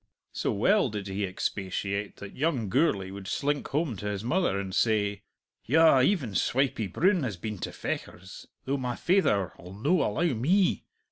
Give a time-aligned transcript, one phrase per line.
[0.31, 4.73] So well did he expatiate that young Gourlay would slink home to his mother and
[4.73, 5.21] say,
[5.63, 10.85] "Yah, even Swipey Broon has been to Fechars, though my faither 'ull no allow me!"